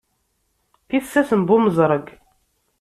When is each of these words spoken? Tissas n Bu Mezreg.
Tissas 0.87 1.29
n 1.39 1.41
Bu 1.47 1.57
Mezreg. 1.63 2.05